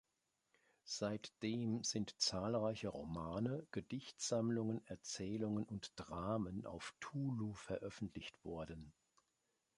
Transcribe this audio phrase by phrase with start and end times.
[0.87, 8.93] Seitdem sind zahlreiche Romane, Gedichtsammlungen, Erzählungen und Dramen auf Tulu veröffentlicht worden.